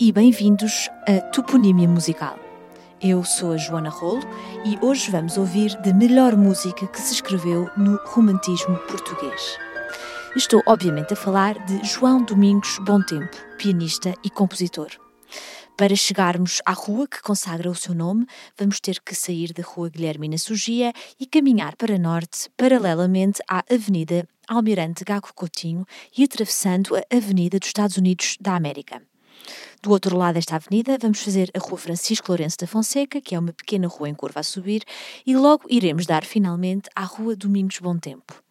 e 0.00 0.12
bem-vindos 0.12 0.88
a 1.08 1.20
Toponímia 1.32 1.88
Musical. 1.88 2.38
Eu 3.02 3.24
sou 3.24 3.52
a 3.52 3.56
Joana 3.56 3.90
Rolo 3.90 4.22
e 4.64 4.78
hoje 4.80 5.10
vamos 5.10 5.36
ouvir 5.36 5.76
da 5.82 5.92
melhor 5.92 6.36
música 6.36 6.86
que 6.86 7.00
se 7.00 7.14
escreveu 7.14 7.68
no 7.76 7.96
romantismo 8.04 8.76
português. 8.86 9.58
Estou, 10.36 10.62
obviamente, 10.66 11.14
a 11.14 11.16
falar 11.16 11.58
de 11.66 11.84
João 11.84 12.22
Domingos 12.22 12.78
Bom 12.78 13.02
Tempo, 13.02 13.36
pianista 13.56 14.14
e 14.22 14.30
compositor. 14.30 14.90
Para 15.76 15.96
chegarmos 15.96 16.62
à 16.64 16.72
rua 16.72 17.08
que 17.08 17.20
consagra 17.20 17.68
o 17.68 17.74
seu 17.74 17.92
nome, 17.92 18.24
vamos 18.56 18.78
ter 18.78 19.00
que 19.00 19.16
sair 19.16 19.52
da 19.52 19.64
Rua 19.64 19.90
Guilhermina 19.90 20.38
Sugia 20.38 20.92
e 21.18 21.26
caminhar 21.26 21.74
para 21.74 21.98
norte, 21.98 22.48
paralelamente 22.56 23.42
à 23.48 23.64
Avenida 23.68 24.28
Almirante 24.46 25.02
Gago 25.02 25.34
Coutinho 25.34 25.84
e 26.16 26.22
atravessando 26.22 26.94
a 26.94 27.02
Avenida 27.16 27.58
dos 27.58 27.68
Estados 27.68 27.96
Unidos 27.96 28.36
da 28.40 28.54
América. 28.54 29.02
Do 29.82 29.90
outro 29.90 30.16
lado 30.16 30.34
desta 30.34 30.56
avenida, 30.56 30.98
vamos 31.00 31.20
fazer 31.20 31.50
a 31.54 31.58
Rua 31.58 31.78
Francisco 31.78 32.28
Lourenço 32.28 32.58
da 32.58 32.66
Fonseca, 32.66 33.20
que 33.20 33.34
é 33.34 33.38
uma 33.38 33.52
pequena 33.52 33.88
rua 33.88 34.08
em 34.08 34.14
curva 34.14 34.40
a 34.40 34.42
subir, 34.42 34.82
e 35.24 35.34
logo 35.34 35.64
iremos 35.68 36.04
dar 36.04 36.24
finalmente 36.24 36.90
à 36.94 37.04
Rua 37.04 37.34
Domingos 37.34 37.78
Bom 37.78 37.96
Tempo. 37.96 38.42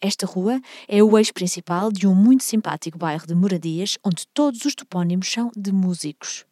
Esta 0.00 0.24
rua 0.24 0.60
é 0.88 1.02
o 1.02 1.18
eixo 1.18 1.34
principal 1.34 1.92
de 1.92 2.06
um 2.06 2.14
muito 2.14 2.44
simpático 2.44 2.96
bairro 2.96 3.26
de 3.26 3.34
moradias, 3.34 3.98
onde 4.02 4.26
todos 4.32 4.64
os 4.64 4.74
topónimos 4.74 5.30
são 5.30 5.50
de 5.54 5.72
músicos. 5.72 6.45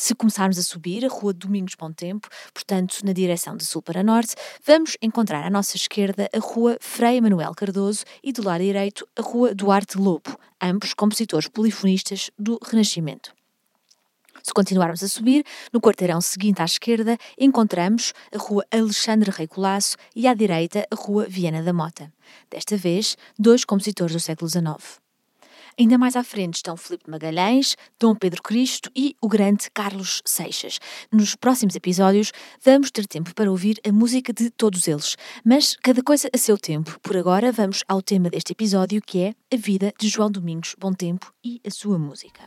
Se 0.00 0.14
começarmos 0.14 0.56
a 0.58 0.62
subir 0.62 1.04
a 1.04 1.08
Rua 1.08 1.32
Domingos 1.32 1.74
Bom 1.74 1.92
Tempo, 1.92 2.28
portanto 2.54 3.00
na 3.02 3.12
direção 3.12 3.56
de 3.56 3.66
sul 3.66 3.82
para 3.82 4.00
norte, 4.00 4.36
vamos 4.64 4.96
encontrar 5.02 5.44
à 5.44 5.50
nossa 5.50 5.76
esquerda 5.76 6.30
a 6.32 6.38
Rua 6.38 6.78
Frei 6.80 7.20
Manuel 7.20 7.52
Cardoso 7.52 8.04
e 8.22 8.32
do 8.32 8.44
lado 8.44 8.62
direito 8.62 9.08
a 9.18 9.22
Rua 9.22 9.52
Duarte 9.52 9.98
Lobo, 9.98 10.38
ambos 10.62 10.94
compositores 10.94 11.48
polifonistas 11.48 12.30
do 12.38 12.60
Renascimento. 12.62 13.34
Se 14.40 14.54
continuarmos 14.54 15.02
a 15.02 15.08
subir, 15.08 15.44
no 15.72 15.80
quarteirão 15.80 16.20
seguinte 16.20 16.62
à 16.62 16.64
esquerda, 16.64 17.18
encontramos 17.36 18.14
a 18.32 18.38
Rua 18.38 18.64
Alexandre 18.70 19.32
Rei 19.32 19.48
Colasso 19.48 19.96
e 20.14 20.28
à 20.28 20.32
direita 20.32 20.86
a 20.92 20.94
Rua 20.94 21.26
Viana 21.28 21.60
da 21.60 21.72
Mota. 21.72 22.12
Desta 22.48 22.76
vez, 22.76 23.16
dois 23.36 23.64
compositores 23.64 24.12
do 24.12 24.20
século 24.20 24.48
XIX. 24.48 25.07
Ainda 25.78 25.96
mais 25.96 26.16
à 26.16 26.24
frente 26.24 26.56
estão 26.56 26.76
Filipe 26.76 27.08
Magalhães, 27.08 27.76
Dom 28.00 28.12
Pedro 28.12 28.42
Cristo 28.42 28.90
e 28.96 29.14
o 29.22 29.28
grande 29.28 29.70
Carlos 29.70 30.20
Seixas. 30.24 30.80
Nos 31.12 31.36
próximos 31.36 31.76
episódios 31.76 32.32
vamos 32.64 32.90
ter 32.90 33.06
tempo 33.06 33.32
para 33.32 33.48
ouvir 33.48 33.78
a 33.86 33.92
música 33.92 34.32
de 34.32 34.50
todos 34.50 34.88
eles, 34.88 35.16
mas 35.44 35.76
cada 35.80 36.02
coisa 36.02 36.28
a 36.34 36.38
seu 36.38 36.58
tempo. 36.58 36.98
Por 37.00 37.16
agora 37.16 37.52
vamos 37.52 37.84
ao 37.86 38.02
tema 38.02 38.28
deste 38.28 38.50
episódio 38.50 39.00
que 39.00 39.20
é 39.20 39.34
a 39.54 39.56
vida 39.56 39.92
de 40.00 40.08
João 40.08 40.30
Domingos 40.30 40.74
Bom 40.76 40.92
Tempo 40.92 41.32
e 41.44 41.60
a 41.64 41.70
sua 41.70 41.96
música. 41.96 42.42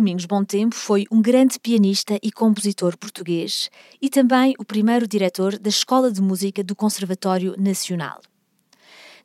Domingos 0.00 0.24
Bom 0.24 0.42
Tempo 0.42 0.74
foi 0.74 1.04
um 1.12 1.20
grande 1.20 1.60
pianista 1.60 2.18
e 2.22 2.32
compositor 2.32 2.96
português 2.96 3.70
e 4.00 4.08
também 4.08 4.54
o 4.58 4.64
primeiro 4.64 5.06
diretor 5.06 5.58
da 5.58 5.68
Escola 5.68 6.10
de 6.10 6.22
Música 6.22 6.64
do 6.64 6.74
Conservatório 6.74 7.54
Nacional. 7.58 8.18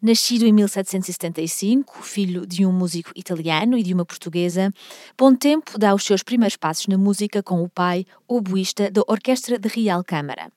Nascido 0.02 0.46
em 0.46 0.52
1775, 0.52 2.04
filho 2.04 2.46
de 2.46 2.66
um 2.66 2.74
músico 2.74 3.10
italiano 3.16 3.78
e 3.78 3.84
de 3.84 3.94
uma 3.94 4.04
portuguesa, 4.04 4.70
Bom 5.18 5.34
Tempo 5.34 5.80
dá 5.80 5.96
os 5.96 6.04
seus 6.04 6.22
primeiros 6.22 6.58
passos 6.58 6.88
na 6.88 6.98
música 6.98 7.42
com 7.42 7.64
o 7.64 7.70
pai, 7.70 8.06
oboísta 8.28 8.92
da 8.92 9.02
Orquestra 9.08 9.58
de 9.58 9.70
Real 9.70 10.04
Câmara. 10.04 10.52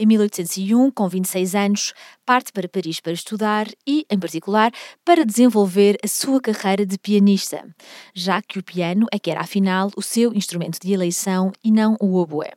Em 0.00 0.06
1801, 0.06 0.92
com 0.92 1.08
26 1.08 1.56
anos, 1.56 1.92
parte 2.24 2.52
para 2.52 2.68
Paris 2.68 3.00
para 3.00 3.10
estudar 3.10 3.66
e, 3.84 4.06
em 4.08 4.16
particular, 4.16 4.70
para 5.04 5.26
desenvolver 5.26 5.98
a 6.04 6.06
sua 6.06 6.40
carreira 6.40 6.86
de 6.86 6.96
pianista, 6.96 7.66
já 8.14 8.40
que 8.40 8.60
o 8.60 8.62
piano 8.62 9.06
é 9.10 9.18
que 9.18 9.28
era 9.28 9.40
afinal 9.40 9.90
o 9.96 10.00
seu 10.00 10.32
instrumento 10.32 10.78
de 10.78 10.92
eleição 10.92 11.50
e 11.64 11.72
não 11.72 11.96
o 12.00 12.14
oboé. 12.14 12.52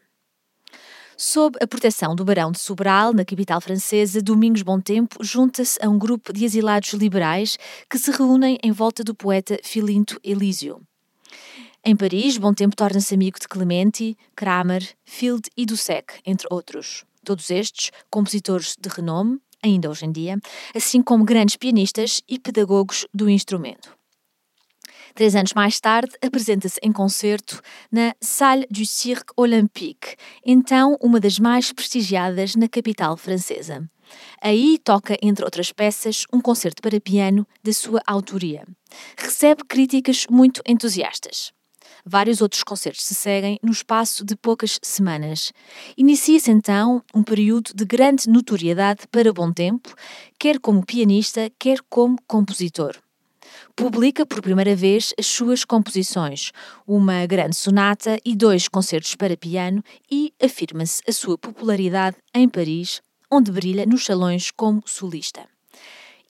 Sob 1.17 1.57
a 1.59 1.65
proteção 1.65 2.15
do 2.15 2.23
Barão 2.23 2.51
de 2.51 2.59
Sobral, 2.59 3.11
na 3.11 3.25
capital 3.25 3.59
francesa, 3.59 4.21
Domingos 4.21 4.61
Bom 4.61 4.79
Tempo 4.79 5.23
junta-se 5.23 5.83
a 5.83 5.89
um 5.89 5.97
grupo 5.97 6.31
de 6.31 6.45
exilados 6.45 6.93
liberais 6.93 7.57
que 7.89 7.97
se 7.97 8.11
reúnem 8.11 8.59
em 8.63 8.71
volta 8.71 9.03
do 9.03 9.15
poeta 9.15 9.57
Filinto 9.63 10.19
Elísio. 10.23 10.79
Em 11.83 11.95
Paris, 11.95 12.37
Bom 12.37 12.53
Tempo 12.53 12.75
torna-se 12.75 13.15
amigo 13.15 13.39
de 13.39 13.47
Clementi, 13.47 14.15
Kramer, 14.35 14.87
Field 15.03 15.49
e 15.57 15.65
Dussek, 15.65 16.19
entre 16.23 16.47
outros. 16.51 17.03
Todos 17.23 17.49
estes, 17.49 17.91
compositores 18.09 18.75
de 18.79 18.89
renome, 18.89 19.39
ainda 19.63 19.89
hoje 19.89 20.05
em 20.05 20.11
dia, 20.11 20.39
assim 20.75 21.01
como 21.01 21.23
grandes 21.23 21.55
pianistas 21.55 22.21
e 22.27 22.39
pedagogos 22.39 23.05
do 23.13 23.29
instrumento. 23.29 23.95
Três 25.13 25.35
anos 25.35 25.53
mais 25.53 25.79
tarde, 25.79 26.15
apresenta-se 26.21 26.79
em 26.81 26.91
concerto 26.91 27.61
na 27.91 28.15
Salle 28.21 28.65
du 28.71 28.85
Cirque 28.85 29.33
Olympique, 29.35 30.15
então 30.45 30.97
uma 31.01 31.19
das 31.19 31.37
mais 31.37 31.71
prestigiadas 31.71 32.55
na 32.55 32.67
capital 32.67 33.17
francesa. 33.17 33.89
Aí 34.41 34.77
toca, 34.83 35.17
entre 35.21 35.43
outras 35.43 35.71
peças, 35.71 36.25
um 36.33 36.41
concerto 36.41 36.81
para 36.81 36.99
piano 36.99 37.47
da 37.63 37.73
sua 37.73 38.01
autoria. 38.05 38.65
Recebe 39.17 39.63
críticas 39.65 40.25
muito 40.29 40.61
entusiastas. 40.65 41.53
Vários 42.05 42.41
outros 42.41 42.63
concertos 42.63 43.03
se 43.03 43.13
seguem 43.13 43.59
no 43.61 43.71
espaço 43.71 44.25
de 44.25 44.35
poucas 44.35 44.79
semanas. 44.81 45.53
Inicia-se 45.97 46.51
então 46.51 47.03
um 47.13 47.23
período 47.23 47.71
de 47.73 47.85
grande 47.85 48.29
notoriedade 48.29 49.07
para 49.11 49.33
bom 49.33 49.51
tempo, 49.51 49.93
quer 50.39 50.59
como 50.59 50.85
pianista, 50.85 51.51
quer 51.59 51.79
como 51.89 52.17
compositor. 52.27 52.97
Publica 53.75 54.25
por 54.25 54.41
primeira 54.41 54.75
vez 54.75 55.13
as 55.17 55.25
suas 55.25 55.65
composições, 55.65 56.51
uma 56.87 57.25
grande 57.25 57.55
sonata 57.55 58.17
e 58.23 58.35
dois 58.35 58.67
concertos 58.67 59.15
para 59.15 59.37
piano, 59.37 59.83
e 60.09 60.33
afirma-se 60.41 61.01
a 61.07 61.11
sua 61.11 61.37
popularidade 61.37 62.17
em 62.33 62.47
Paris, 62.47 63.01
onde 63.29 63.51
brilha 63.51 63.85
nos 63.85 64.05
salões 64.05 64.51
como 64.51 64.83
solista. 64.85 65.50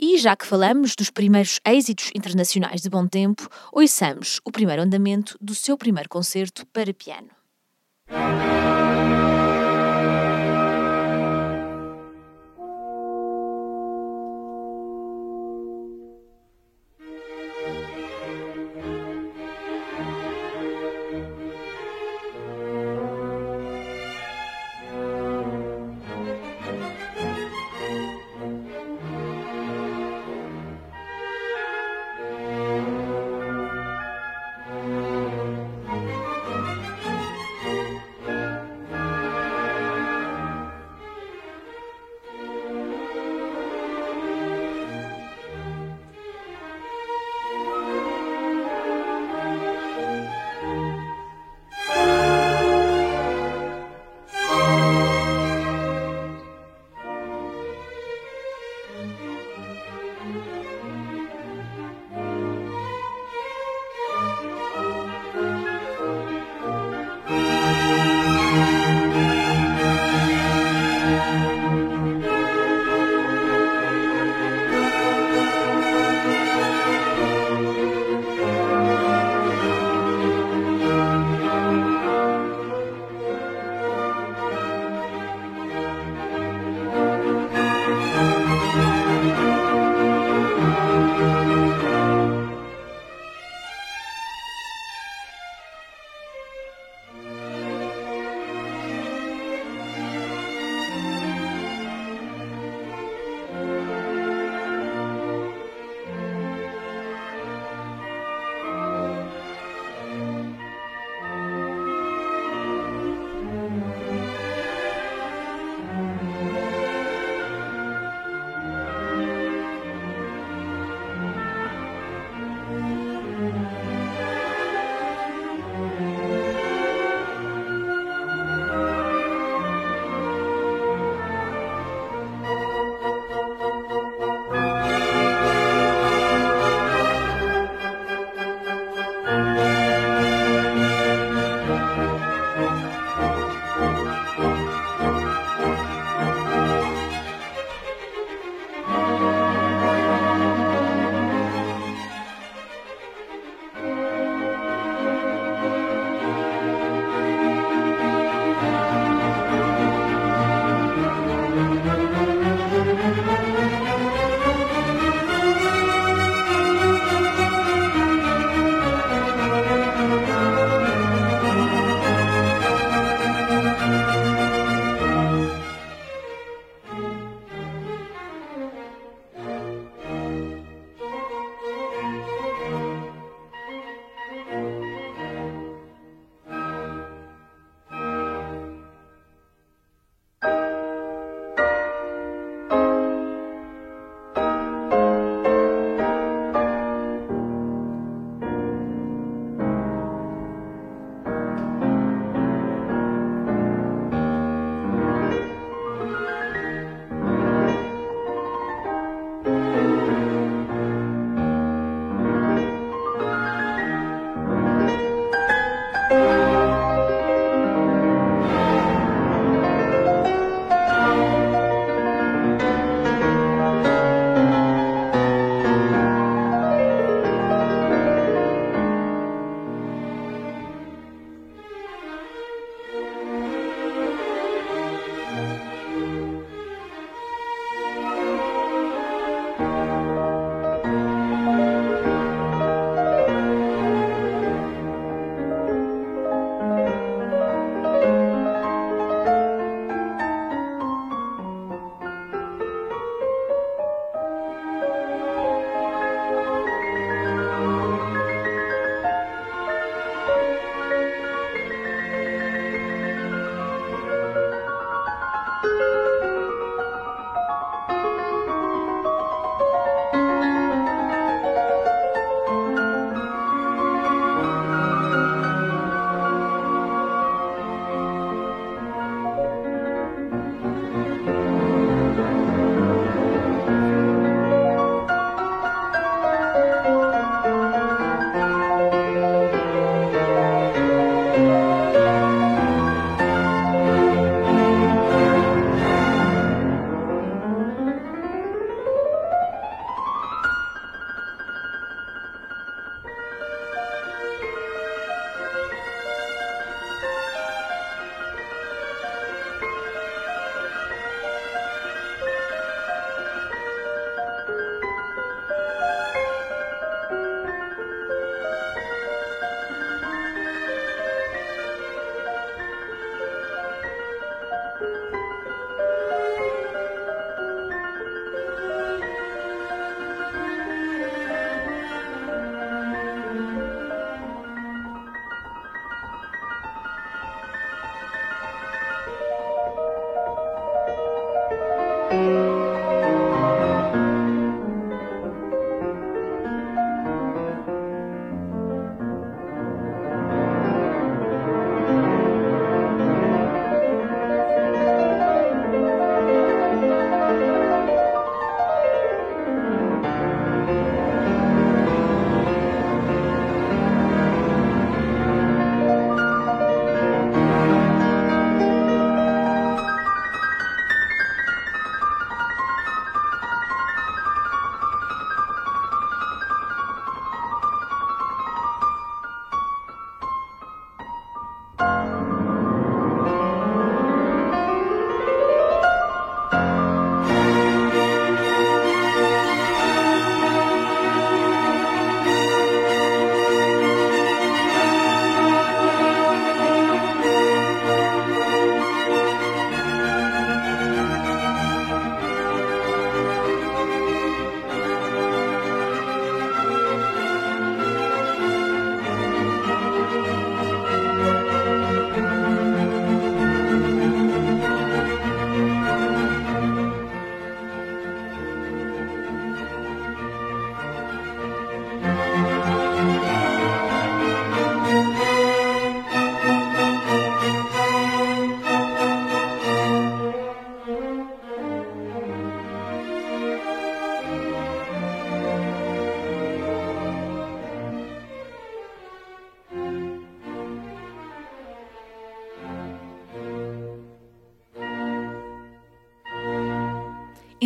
E 0.03 0.17
já 0.17 0.35
que 0.35 0.47
falamos 0.47 0.95
dos 0.95 1.11
primeiros 1.11 1.59
êxitos 1.63 2.09
internacionais 2.15 2.81
de 2.81 2.89
bom 2.89 3.05
tempo, 3.05 3.47
ouçamos 3.71 4.41
o 4.43 4.51
primeiro 4.51 4.81
andamento 4.81 5.37
do 5.39 5.53
seu 5.53 5.77
primeiro 5.77 6.09
concerto 6.09 6.65
para 6.73 6.91
piano. 6.91 7.29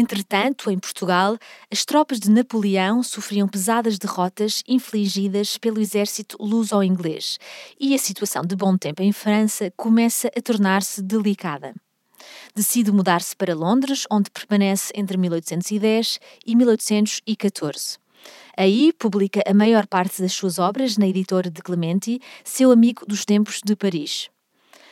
Entretanto, 0.05 0.69
em 0.69 0.77
Portugal, 0.77 1.35
as 1.71 1.83
tropas 1.83 2.19
de 2.19 2.29
Napoleão 2.29 3.01
sofriam 3.01 3.47
pesadas 3.47 3.97
derrotas 3.97 4.62
infligidas 4.67 5.57
pelo 5.57 5.81
exército 5.81 6.38
luso-inglês 6.39 7.39
e 7.80 7.95
a 7.95 7.97
situação 7.97 8.43
de 8.43 8.56
bom 8.56 8.77
tempo 8.77 9.01
em 9.01 9.12
França 9.12 9.73
começa 9.75 10.27
a 10.27 10.41
tornar-se 10.43 11.01
delicada. 11.01 11.73
Decide 12.53 12.91
mudar-se 12.91 13.36
para 13.36 13.56
Londres, 13.56 14.06
onde 14.12 14.30
permanece 14.30 14.93
entre 14.95 15.17
1810 15.17 16.19
e 16.45 16.56
1814. 16.56 17.97
Aí 18.56 18.93
publica 18.93 19.41
a 19.43 19.56
maior 19.56 19.88
parte 19.88 20.21
das 20.21 20.34
suas 20.34 20.60
obras 20.60 20.97
na 20.97 21.08
editora 21.08 21.49
de 21.49 21.63
Clementi, 21.63 22.21
seu 22.43 22.69
amigo 22.69 23.08
dos 23.08 23.25
tempos 23.25 23.60
de 23.65 23.75
Paris. 23.75 24.30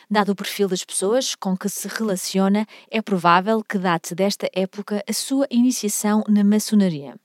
Dado 0.10 0.32
o 0.32 0.36
perfil 0.36 0.68
das 0.68 0.84
pessoas 0.84 1.36
com 1.36 1.58
que 1.58 1.70
se 1.70 1.88
relaciona, 1.88 2.66
é 2.90 3.02
provável 3.02 3.64
que 3.64 3.78
date 3.78 4.14
desta 4.14 4.50
época 4.54 5.04
a 5.08 5.14
sua 5.14 5.48
iniciação 5.50 6.24
na 6.28 6.44
maçonaria. 6.44 7.16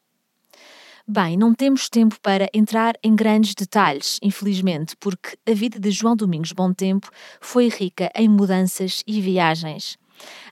Bem, 1.10 1.38
não 1.38 1.54
temos 1.54 1.88
tempo 1.88 2.20
para 2.20 2.50
entrar 2.52 2.94
em 3.02 3.16
grandes 3.16 3.54
detalhes, 3.54 4.18
infelizmente, 4.22 4.94
porque 5.00 5.38
a 5.48 5.54
vida 5.54 5.80
de 5.80 5.90
João 5.90 6.14
Domingos 6.14 6.52
Bom 6.52 6.70
Tempo 6.70 7.10
foi 7.40 7.68
rica 7.68 8.10
em 8.14 8.28
mudanças 8.28 9.02
e 9.06 9.18
viagens. 9.18 9.96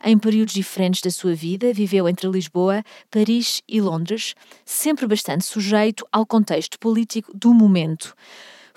Em 0.02 0.16
períodos 0.18 0.54
diferentes 0.54 1.02
da 1.02 1.10
sua 1.10 1.34
vida, 1.34 1.74
viveu 1.74 2.08
entre 2.08 2.26
Lisboa, 2.28 2.82
Paris 3.10 3.62
e 3.68 3.80
Londres, 3.82 4.34
sempre 4.64 5.06
bastante 5.06 5.44
sujeito 5.44 6.06
ao 6.10 6.24
contexto 6.24 6.78
político 6.78 7.36
do 7.36 7.52
momento. 7.52 8.14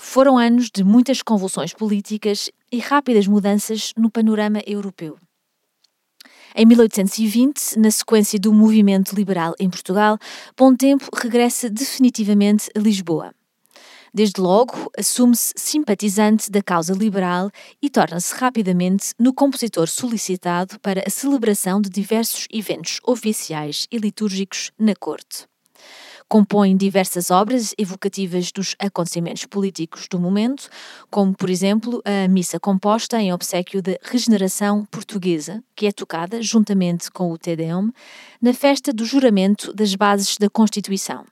Foram 0.01 0.37
anos 0.37 0.71
de 0.73 0.81
muitas 0.81 1.21
convulsões 1.21 1.73
políticas 1.73 2.49
e 2.71 2.79
rápidas 2.79 3.27
mudanças 3.27 3.91
no 3.97 4.09
panorama 4.09 4.61
europeu. 4.65 5.17
Em 6.55 6.65
1820, 6.65 7.77
na 7.77 7.91
sequência 7.91 8.39
do 8.39 8.53
movimento 8.53 9.13
liberal 9.13 9.53
em 9.59 9.69
Portugal, 9.69 10.17
Bom 10.57 10.73
Tempo 10.73 11.09
regressa 11.13 11.69
definitivamente 11.69 12.69
a 12.73 12.79
Lisboa. 12.79 13.35
Desde 14.13 14.39
logo, 14.39 14.89
assume-se 14.97 15.53
simpatizante 15.57 16.49
da 16.49 16.63
causa 16.63 16.93
liberal 16.93 17.51
e 17.81 17.89
torna-se 17.89 18.33
rapidamente 18.35 19.13
no 19.19 19.33
compositor 19.33 19.89
solicitado 19.89 20.79
para 20.79 21.03
a 21.05 21.09
celebração 21.09 21.81
de 21.81 21.89
diversos 21.89 22.47
eventos 22.49 23.01
oficiais 23.05 23.85
e 23.91 23.97
litúrgicos 23.97 24.71
na 24.79 24.95
corte. 24.95 25.48
Compõe 26.29 26.77
diversas 26.77 27.31
obras 27.31 27.73
evocativas 27.75 28.51
dos 28.51 28.75
acontecimentos 28.77 29.45
políticos 29.45 30.07
do 30.07 30.19
momento, 30.19 30.69
como, 31.09 31.33
por 31.33 31.49
exemplo, 31.49 32.03
a 32.05 32.27
missa 32.27 32.59
composta 32.59 33.19
em 33.19 33.33
obsequio 33.33 33.81
da 33.81 33.97
Regeneração 34.03 34.85
Portuguesa, 34.91 35.63
que 35.75 35.87
é 35.87 35.91
tocada, 35.91 36.39
juntamente 36.39 37.09
com 37.09 37.31
o 37.31 37.37
Te 37.37 37.55
Deum, 37.55 37.89
na 38.39 38.53
festa 38.53 38.93
do 38.93 39.05
juramento 39.05 39.73
das 39.73 39.95
bases 39.95 40.37
da 40.37 40.51
Constituição. 40.51 41.25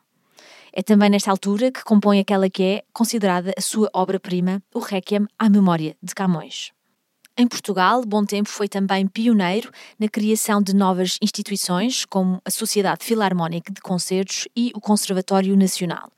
É 0.74 0.82
também 0.82 1.12
nesta 1.12 1.30
altura 1.30 1.72
que 1.72 1.84
compõe 1.84 2.20
aquela 2.20 2.50
que 2.50 2.64
é 2.64 2.84
considerada 2.92 3.54
a 3.56 3.62
sua 3.62 3.92
obra-prima, 3.94 4.64
o 4.74 4.80
Requiem 4.80 5.28
à 5.38 5.48
Memória 5.48 5.96
de 6.02 6.16
Camões. 6.16 6.72
Em 7.40 7.48
Portugal, 7.48 8.04
Bom 8.04 8.26
Tempo 8.26 8.50
foi 8.50 8.68
também 8.68 9.06
pioneiro 9.06 9.70
na 10.00 10.08
criação 10.10 10.60
de 10.60 10.76
novas 10.76 11.20
instituições, 11.22 12.04
como 12.04 12.42
a 12.44 12.50
Sociedade 12.50 13.06
Filarmónica 13.06 13.72
de 13.72 13.80
Concertos 13.80 14.48
e 14.56 14.72
o 14.74 14.82
Conservatório 14.82 15.56
Nacional. 15.56 16.12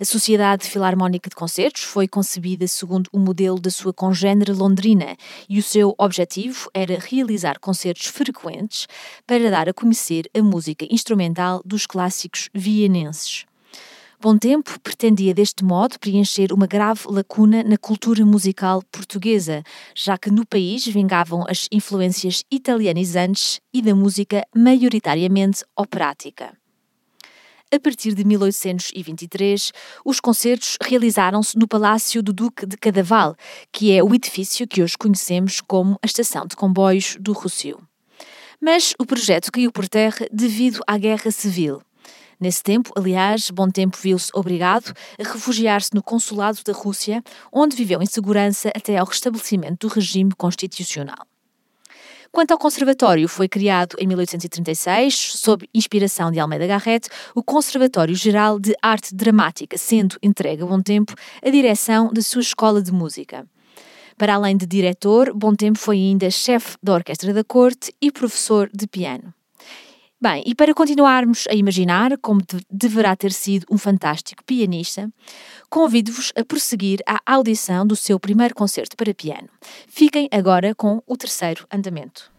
A 0.00 0.04
Sociedade 0.04 0.68
Filarmónica 0.68 1.28
de 1.28 1.34
Concertos 1.34 1.82
foi 1.82 2.06
concebida 2.06 2.68
segundo 2.68 3.10
o 3.12 3.18
modelo 3.18 3.58
da 3.58 3.68
sua 3.68 3.92
congênere 3.92 4.52
londrina 4.52 5.16
e 5.48 5.58
o 5.58 5.62
seu 5.62 5.92
objetivo 5.98 6.70
era 6.72 7.00
realizar 7.00 7.58
concertos 7.58 8.06
frequentes 8.06 8.86
para 9.26 9.50
dar 9.50 9.68
a 9.68 9.74
conhecer 9.74 10.30
a 10.32 10.40
música 10.40 10.86
instrumental 10.88 11.62
dos 11.64 11.84
clássicos 11.84 12.48
vienenses. 12.54 13.44
Bom 14.24 14.38
Tempo 14.38 14.80
pretendia 14.80 15.34
deste 15.34 15.62
modo 15.62 16.00
preencher 16.00 16.50
uma 16.50 16.66
grave 16.66 17.02
lacuna 17.08 17.62
na 17.62 17.76
cultura 17.76 18.24
musical 18.24 18.82
portuguesa, 18.90 19.62
já 19.94 20.16
que 20.16 20.30
no 20.30 20.46
país 20.46 20.86
vingavam 20.86 21.44
as 21.46 21.68
influências 21.70 22.42
italianizantes 22.50 23.60
e 23.70 23.82
da 23.82 23.94
música 23.94 24.42
maioritariamente 24.56 25.62
operática. 25.76 26.56
A 27.70 27.78
partir 27.78 28.14
de 28.14 28.24
1823, 28.24 29.72
os 30.06 30.20
concertos 30.20 30.78
realizaram-se 30.82 31.58
no 31.58 31.68
Palácio 31.68 32.22
do 32.22 32.32
Duque 32.32 32.64
de 32.64 32.78
Cadaval, 32.78 33.36
que 33.70 33.92
é 33.92 34.02
o 34.02 34.14
edifício 34.14 34.66
que 34.66 34.82
hoje 34.82 34.96
conhecemos 34.96 35.60
como 35.60 35.98
a 36.02 36.06
Estação 36.06 36.46
de 36.46 36.56
Comboios 36.56 37.18
do 37.20 37.34
Rossio. 37.34 37.78
Mas 38.58 38.94
o 38.98 39.04
projeto 39.04 39.52
caiu 39.52 39.70
por 39.70 39.86
terra 39.86 40.26
devido 40.32 40.80
à 40.86 40.96
Guerra 40.96 41.30
Civil. 41.30 41.82
Nesse 42.44 42.62
tempo, 42.62 42.92
aliás, 42.94 43.50
Bom 43.50 43.70
Tempo 43.70 43.96
viu-se 43.96 44.30
obrigado 44.34 44.92
a 45.18 45.22
refugiar-se 45.22 45.94
no 45.94 46.02
consulado 46.02 46.58
da 46.62 46.74
Rússia, 46.74 47.24
onde 47.50 47.74
viveu 47.74 48.02
em 48.02 48.06
segurança 48.06 48.70
até 48.76 48.98
ao 48.98 49.06
restabelecimento 49.06 49.88
do 49.88 49.94
regime 49.94 50.30
constitucional. 50.36 51.26
Quanto 52.30 52.50
ao 52.50 52.58
Conservatório, 52.58 53.26
foi 53.30 53.48
criado 53.48 53.96
em 53.98 54.06
1836, 54.06 55.38
sob 55.38 55.66
inspiração 55.72 56.30
de 56.30 56.38
Almeida 56.38 56.66
Garrett, 56.66 57.08
o 57.34 57.42
Conservatório 57.42 58.14
Geral 58.14 58.60
de 58.60 58.74
Arte 58.82 59.14
Dramática, 59.14 59.78
sendo 59.78 60.18
entregue 60.22 60.64
a 60.64 60.66
Bom 60.66 60.82
Tempo 60.82 61.14
a 61.42 61.48
direção 61.48 62.12
da 62.12 62.20
sua 62.20 62.42
escola 62.42 62.82
de 62.82 62.92
música. 62.92 63.46
Para 64.18 64.34
além 64.34 64.54
de 64.54 64.66
diretor, 64.66 65.32
Bom 65.32 65.54
Tempo 65.54 65.78
foi 65.78 65.96
ainda 65.96 66.30
chefe 66.30 66.76
da 66.82 66.92
Orquestra 66.92 67.32
da 67.32 67.42
Corte 67.42 67.90
e 68.02 68.12
professor 68.12 68.68
de 68.70 68.86
piano. 68.86 69.32
Bem, 70.24 70.42
e 70.46 70.54
para 70.54 70.72
continuarmos 70.72 71.46
a 71.50 71.54
imaginar 71.54 72.16
como 72.16 72.40
de 72.40 72.58
deverá 72.70 73.14
ter 73.14 73.30
sido 73.30 73.66
um 73.70 73.76
fantástico 73.76 74.42
pianista, 74.42 75.12
convido-vos 75.68 76.32
a 76.34 76.42
prosseguir 76.42 77.00
a 77.06 77.20
audição 77.26 77.86
do 77.86 77.94
seu 77.94 78.18
primeiro 78.18 78.54
concerto 78.54 78.96
para 78.96 79.12
piano. 79.12 79.50
Fiquem 79.86 80.26
agora 80.32 80.74
com 80.74 81.02
o 81.06 81.14
terceiro 81.14 81.66
andamento. 81.70 82.33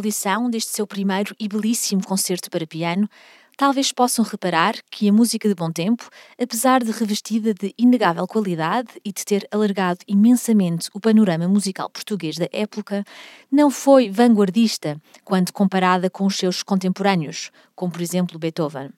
Audição 0.00 0.48
deste 0.48 0.72
seu 0.72 0.86
primeiro 0.86 1.34
e 1.38 1.46
belíssimo 1.46 2.02
concerto 2.02 2.50
para 2.50 2.66
piano, 2.66 3.08
talvez 3.54 3.92
possam 3.92 4.24
reparar 4.24 4.74
que 4.90 5.06
a 5.06 5.12
música 5.12 5.46
de 5.46 5.54
Bom 5.54 5.70
Tempo, 5.70 6.08
apesar 6.40 6.82
de 6.82 6.90
revestida 6.90 7.52
de 7.52 7.74
inegável 7.76 8.26
qualidade 8.26 8.88
e 9.04 9.12
de 9.12 9.22
ter 9.22 9.46
alargado 9.50 10.00
imensamente 10.08 10.88
o 10.94 11.00
panorama 11.00 11.46
musical 11.46 11.90
português 11.90 12.36
da 12.36 12.48
época, 12.50 13.04
não 13.52 13.70
foi 13.70 14.08
vanguardista 14.08 14.98
quando 15.22 15.52
comparada 15.52 16.08
com 16.08 16.24
os 16.24 16.36
seus 16.36 16.62
contemporâneos, 16.62 17.50
como 17.76 17.92
por 17.92 18.00
exemplo 18.00 18.38
Beethoven. 18.38 18.90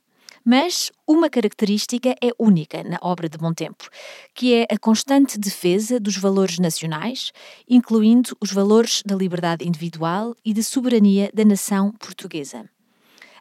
Mas 0.44 0.90
uma 1.06 1.30
característica 1.30 2.10
é 2.20 2.30
única 2.36 2.82
na 2.82 2.98
obra 3.00 3.28
de 3.28 3.38
Bom 3.38 3.52
Tempo, 3.52 3.88
que 4.34 4.54
é 4.54 4.66
a 4.68 4.78
constante 4.78 5.38
defesa 5.38 6.00
dos 6.00 6.16
valores 6.16 6.58
nacionais, 6.58 7.32
incluindo 7.68 8.36
os 8.40 8.52
valores 8.52 9.02
da 9.06 9.14
liberdade 9.14 9.66
individual 9.66 10.34
e 10.44 10.52
de 10.52 10.62
soberania 10.64 11.30
da 11.32 11.44
nação 11.44 11.92
portuguesa. 11.92 12.68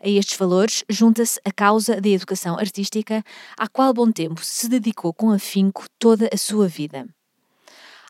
A 0.04 0.10
estes 0.10 0.38
valores 0.38 0.84
junta-se 0.90 1.40
a 1.44 1.52
causa 1.52 2.00
da 2.00 2.10
educação 2.10 2.58
artística, 2.58 3.24
à 3.58 3.68
qual 3.68 3.94
Bom 3.94 4.12
Tempo 4.12 4.44
se 4.44 4.70
dedicou 4.70 5.14
com 5.14 5.32
afinco 5.32 5.86
toda 5.98 6.30
a 6.32 6.38
sua 6.38 6.68
vida. 6.68 7.08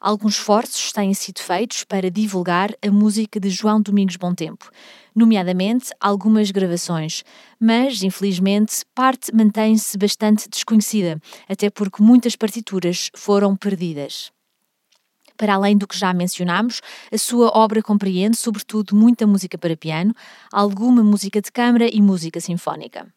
Alguns 0.03 0.33
esforços 0.33 0.91
têm 0.91 1.13
sido 1.13 1.39
feitos 1.41 1.83
para 1.83 2.09
divulgar 2.09 2.71
a 2.83 2.89
música 2.89 3.39
de 3.39 3.51
João 3.51 3.79
Domingos 3.79 4.15
Bom 4.15 4.33
Tempo, 4.33 4.67
nomeadamente 5.15 5.91
algumas 5.99 6.49
gravações, 6.49 7.23
mas, 7.59 8.01
infelizmente, 8.01 8.83
parte 8.95 9.31
mantém-se 9.31 9.95
bastante 9.99 10.49
desconhecida, 10.49 11.21
até 11.47 11.69
porque 11.69 12.01
muitas 12.01 12.35
partituras 12.35 13.11
foram 13.15 13.55
perdidas. 13.55 14.31
Para 15.37 15.53
além 15.53 15.77
do 15.77 15.87
que 15.87 15.95
já 15.95 16.11
mencionámos, 16.15 16.81
a 17.11 17.17
sua 17.19 17.55
obra 17.55 17.83
compreende, 17.83 18.37
sobretudo, 18.37 18.95
muita 18.95 19.27
música 19.27 19.55
para 19.55 19.77
piano, 19.77 20.15
alguma 20.51 21.03
música 21.03 21.39
de 21.39 21.51
câmara 21.51 21.87
e 21.87 22.01
música 22.01 22.41
sinfónica. 22.41 23.13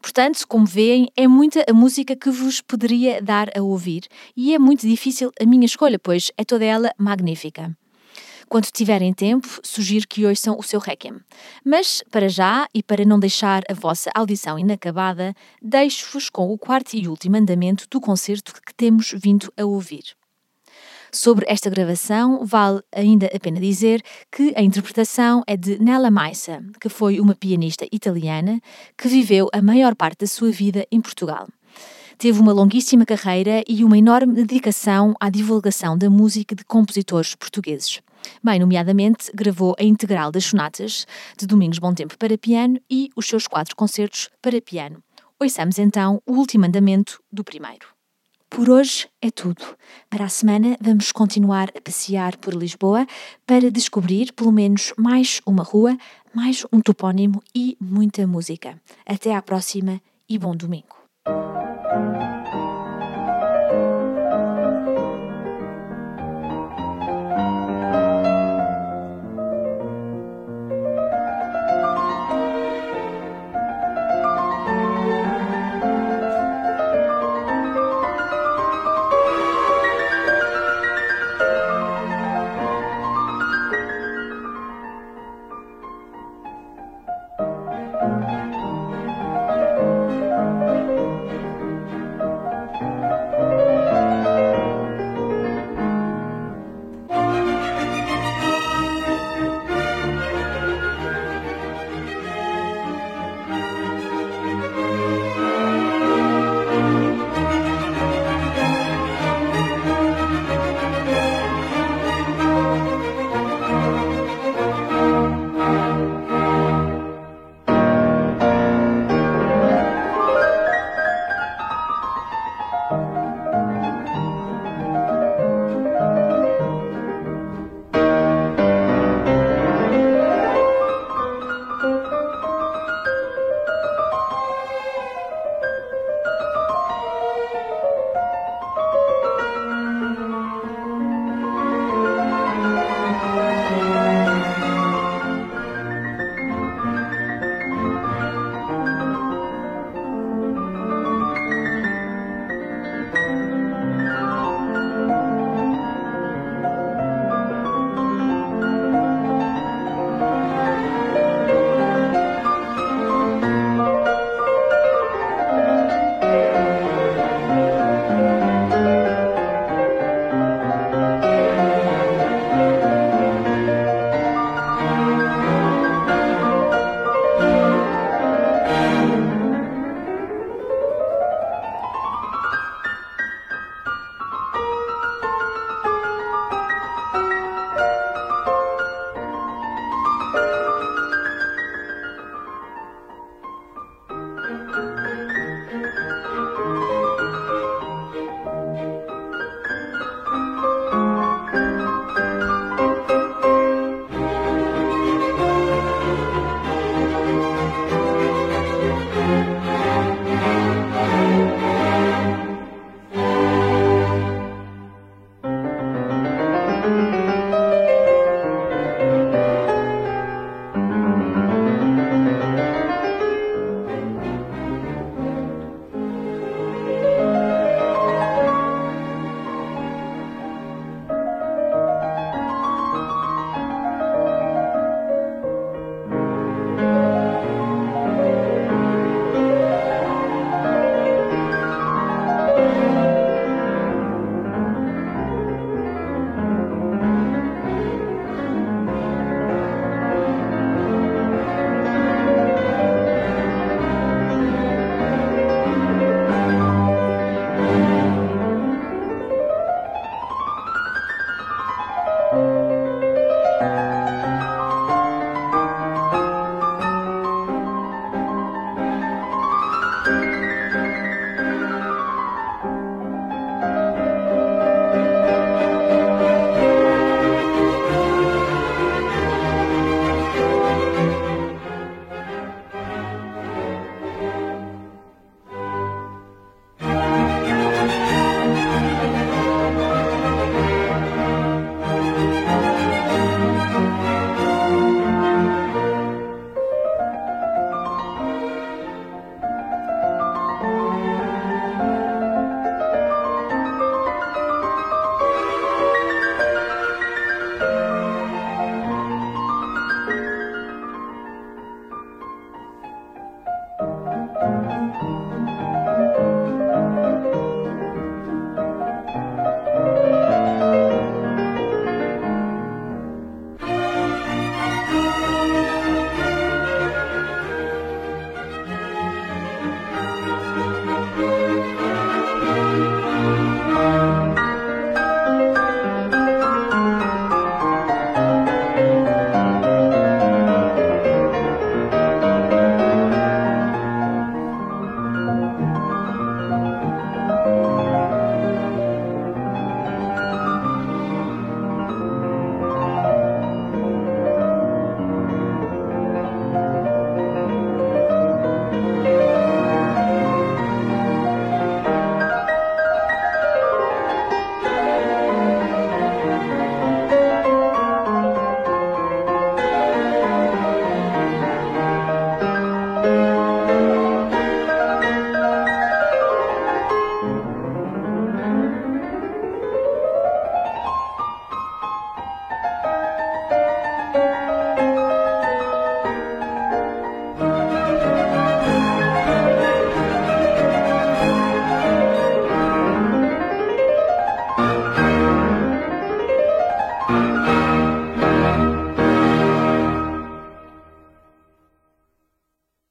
Portanto, 0.00 0.46
como 0.46 0.66
veem, 0.66 1.08
é 1.16 1.26
muita 1.26 1.64
a 1.68 1.72
música 1.72 2.16
que 2.16 2.30
vos 2.30 2.60
poderia 2.60 3.20
dar 3.22 3.50
a 3.56 3.62
ouvir 3.62 4.04
e 4.36 4.54
é 4.54 4.58
muito 4.58 4.86
difícil 4.86 5.30
a 5.40 5.44
minha 5.44 5.66
escolha, 5.66 5.98
pois 5.98 6.30
é 6.36 6.44
toda 6.44 6.64
ela 6.64 6.92
magnífica. 6.98 7.76
Quando 8.48 8.66
tiverem 8.66 9.14
tempo, 9.14 9.60
sugiro 9.62 10.08
que 10.08 10.26
ouçam 10.26 10.58
o 10.58 10.62
seu 10.64 10.80
Requiem. 10.80 11.20
Mas, 11.64 12.02
para 12.10 12.28
já, 12.28 12.66
e 12.74 12.82
para 12.82 13.04
não 13.04 13.20
deixar 13.20 13.62
a 13.70 13.74
vossa 13.74 14.10
audição 14.12 14.58
inacabada, 14.58 15.36
deixo-vos 15.62 16.28
com 16.28 16.52
o 16.52 16.58
quarto 16.58 16.94
e 16.94 17.06
último 17.06 17.36
andamento 17.36 17.86
do 17.88 18.00
concerto 18.00 18.52
que 18.66 18.74
temos 18.74 19.14
vindo 19.16 19.52
a 19.56 19.64
ouvir. 19.64 20.19
Sobre 21.12 21.44
esta 21.48 21.68
gravação, 21.68 22.46
vale 22.46 22.82
ainda 22.94 23.26
a 23.26 23.40
pena 23.40 23.58
dizer 23.58 24.00
que 24.30 24.52
a 24.56 24.62
interpretação 24.62 25.42
é 25.44 25.56
de 25.56 25.76
Nella 25.82 26.10
Maissa, 26.10 26.62
que 26.80 26.88
foi 26.88 27.18
uma 27.18 27.34
pianista 27.34 27.84
italiana 27.90 28.60
que 28.96 29.08
viveu 29.08 29.48
a 29.52 29.60
maior 29.60 29.96
parte 29.96 30.20
da 30.20 30.26
sua 30.28 30.52
vida 30.52 30.86
em 30.90 31.00
Portugal. 31.00 31.48
Teve 32.16 32.38
uma 32.38 32.52
longuíssima 32.52 33.04
carreira 33.04 33.64
e 33.66 33.82
uma 33.82 33.98
enorme 33.98 34.34
dedicação 34.34 35.14
à 35.18 35.28
divulgação 35.28 35.98
da 35.98 36.08
música 36.08 36.54
de 36.54 36.64
compositores 36.64 37.34
portugueses. 37.34 38.00
Bem, 38.44 38.60
nomeadamente, 38.60 39.32
gravou 39.34 39.74
a 39.80 39.82
integral 39.82 40.30
das 40.30 40.44
sonatas 40.44 41.06
de 41.36 41.46
Domingos 41.46 41.78
Bom 41.80 41.92
Tempo 41.92 42.16
para 42.18 42.38
piano 42.38 42.78
e 42.88 43.10
os 43.16 43.26
seus 43.26 43.48
quatro 43.48 43.74
concertos 43.74 44.28
para 44.40 44.60
piano. 44.60 45.02
Ouçamos 45.40 45.78
então 45.78 46.22
o 46.24 46.34
último 46.34 46.66
andamento 46.66 47.20
do 47.32 47.42
primeiro. 47.42 47.86
Por 48.50 48.68
hoje 48.68 49.08
é 49.22 49.30
tudo. 49.30 49.62
Para 50.10 50.24
a 50.24 50.28
semana 50.28 50.76
vamos 50.80 51.12
continuar 51.12 51.70
a 51.74 51.80
passear 51.80 52.36
por 52.36 52.52
Lisboa 52.52 53.06
para 53.46 53.70
descobrir 53.70 54.32
pelo 54.32 54.50
menos 54.50 54.92
mais 54.98 55.40
uma 55.46 55.62
rua, 55.62 55.96
mais 56.34 56.66
um 56.72 56.80
topónimo 56.80 57.40
e 57.54 57.76
muita 57.80 58.26
música. 58.26 58.76
Até 59.06 59.36
à 59.36 59.40
próxima 59.40 60.00
e 60.28 60.36
bom 60.36 60.54
domingo. 60.54 60.96